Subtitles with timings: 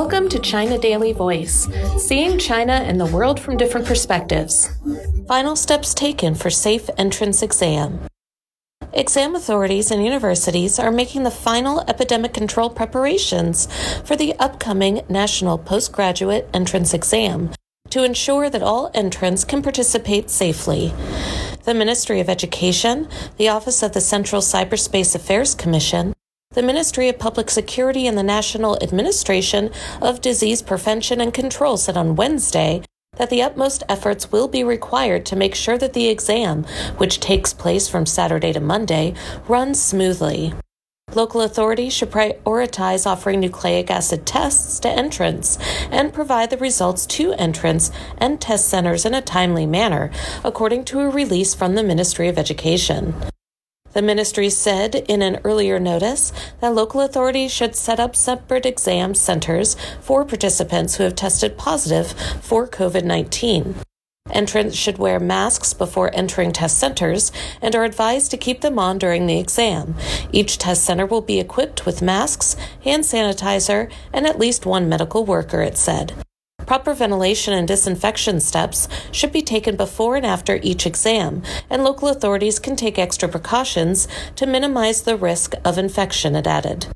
[0.00, 4.70] Welcome to China Daily Voice, seeing China and the world from different perspectives.
[5.26, 7.98] Final steps taken for safe entrance exam.
[8.92, 13.66] Exam authorities and universities are making the final epidemic control preparations
[14.04, 17.50] for the upcoming National Postgraduate Entrance Exam
[17.90, 20.94] to ensure that all entrants can participate safely.
[21.64, 26.14] The Ministry of Education, the Office of the Central Cyberspace Affairs Commission,
[26.58, 29.70] the Ministry of Public Security and the National Administration
[30.02, 32.82] of Disease Prevention and Control said on Wednesday
[33.16, 36.64] that the utmost efforts will be required to make sure that the exam,
[36.96, 39.14] which takes place from Saturday to Monday,
[39.46, 40.52] runs smoothly.
[41.14, 45.58] Local authorities should prioritize offering nucleic acid tests to entrants
[45.92, 50.10] and provide the results to entrants and test centers in a timely manner,
[50.42, 53.14] according to a release from the Ministry of Education.
[53.92, 59.14] The ministry said in an earlier notice that local authorities should set up separate exam
[59.14, 62.12] centers for participants who have tested positive
[62.42, 63.74] for COVID 19.
[64.30, 68.98] Entrants should wear masks before entering test centers and are advised to keep them on
[68.98, 69.94] during the exam.
[70.32, 75.24] Each test center will be equipped with masks, hand sanitizer, and at least one medical
[75.24, 76.12] worker, it said.
[76.68, 82.08] Proper ventilation and disinfection steps should be taken before and after each exam, and local
[82.08, 86.88] authorities can take extra precautions to minimize the risk of infection, it added.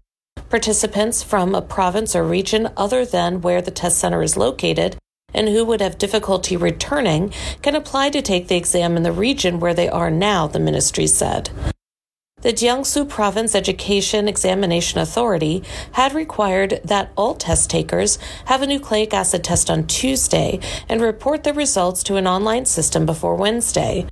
[0.51, 4.99] Participants from a province or region other than where the test center is located
[5.33, 9.59] and who would have difficulty returning can apply to take the exam in the region
[9.59, 11.49] where they are now, the ministry said.
[12.43, 15.63] The Jiangsu Province Education Examination Authority
[15.93, 21.45] had required that all test takers have a nucleic acid test on Tuesday and report
[21.45, 24.09] the results to an online system before Wednesday.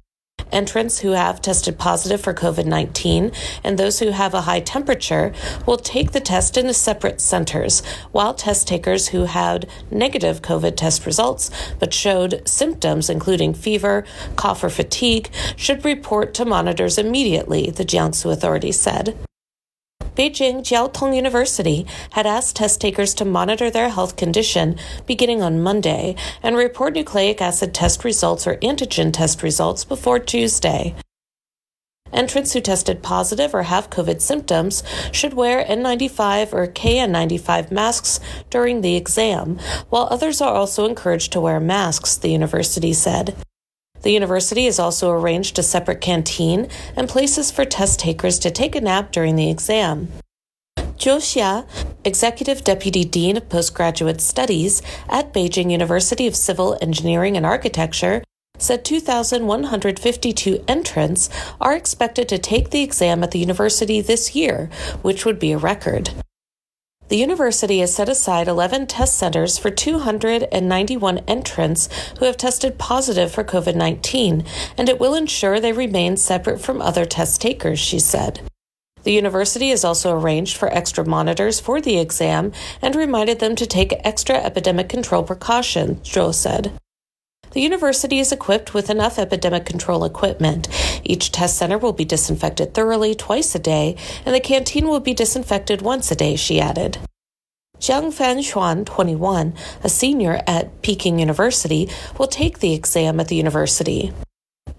[0.52, 3.32] Entrants who have tested positive for COVID 19
[3.64, 5.32] and those who have a high temperature
[5.66, 11.06] will take the test in separate centers, while test takers who had negative COVID test
[11.06, 14.04] results but showed symptoms including fever,
[14.36, 19.16] cough, or fatigue should report to monitors immediately, the Jiangsu authority said.
[20.16, 24.76] Beijing Jiaotong University had asked test takers to monitor their health condition
[25.06, 30.94] beginning on Monday and report nucleic acid test results or antigen test results before Tuesday.
[32.12, 34.82] Entrants who tested positive or have COVID symptoms
[35.12, 38.18] should wear N95 or KN95 masks
[38.50, 39.58] during the exam,
[39.90, 43.36] while others are also encouraged to wear masks, the university said.
[44.02, 48.74] The university has also arranged a separate canteen and places for test takers to take
[48.74, 50.08] a nap during the exam.
[50.76, 51.66] Zhou Xia,
[52.04, 58.22] Executive Deputy Dean of Postgraduate Studies at Beijing University of Civil Engineering and Architecture,
[58.58, 61.30] said 2,152 entrants
[61.60, 64.68] are expected to take the exam at the university this year,
[65.00, 66.10] which would be a record.
[67.10, 71.88] The university has set aside 11 test centers for 291 entrants
[72.20, 74.44] who have tested positive for COVID 19,
[74.78, 78.40] and it will ensure they remain separate from other test takers, she said.
[79.02, 83.66] The university has also arranged for extra monitors for the exam and reminded them to
[83.66, 86.72] take extra epidemic control precautions, Zhou said.
[87.52, 90.68] The university is equipped with enough epidemic control equipment.
[91.02, 95.14] Each test center will be disinfected thoroughly twice a day, and the canteen will be
[95.14, 96.98] disinfected once a day, she added.
[97.80, 101.88] Jiang Fanxuan, 21, a senior at Peking University,
[102.18, 104.12] will take the exam at the university.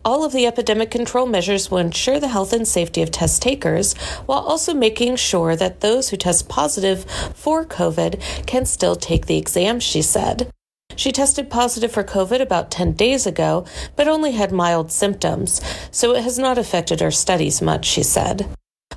[0.06, 3.94] All of the epidemic control measures will ensure the health and safety of test takers
[4.26, 7.03] while also making sure that those who test positive
[7.36, 10.50] for COVID can still take the exam, she said.
[11.01, 16.13] She tested positive for COVID about 10 days ago, but only had mild symptoms, so
[16.13, 18.47] it has not affected her studies much, she said.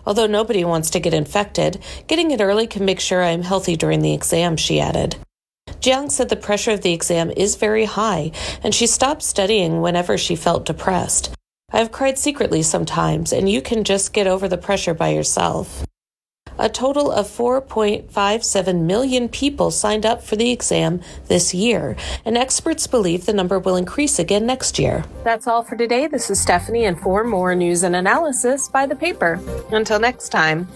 [0.04, 3.74] Although nobody wants to get infected, getting it early can make sure I am healthy
[3.74, 5.16] during the exam, she added.
[5.80, 8.32] Jiang said the pressure of the exam is very high,
[8.62, 11.34] and she stopped studying whenever she felt depressed.
[11.72, 15.86] I have cried secretly sometimes, and you can just get over the pressure by yourself.
[16.58, 22.86] A total of 4.57 million people signed up for the exam this year, and experts
[22.86, 25.04] believe the number will increase again next year.
[25.24, 26.06] That's all for today.
[26.06, 29.40] This is Stephanie, and for more news and analysis, buy the paper.
[29.70, 30.68] Until next time.